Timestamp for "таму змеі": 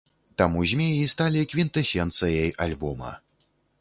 0.41-1.11